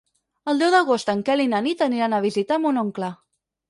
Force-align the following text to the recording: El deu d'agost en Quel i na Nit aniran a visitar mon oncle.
El 0.53 0.61
deu 0.63 0.71
d'agost 0.75 1.13
en 1.15 1.23
Quel 1.29 1.45
i 1.45 1.47
na 1.53 1.61
Nit 1.69 1.87
aniran 1.91 2.19
a 2.19 2.25
visitar 2.29 2.63
mon 2.67 2.85
oncle. 2.89 3.17